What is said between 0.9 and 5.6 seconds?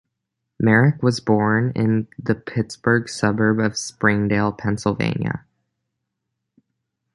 was born in the Pittsburgh suburb of Springdale, Pennsylvania.